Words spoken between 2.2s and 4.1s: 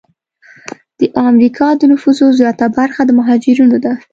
زیاته برخه د مهاجرینو ده.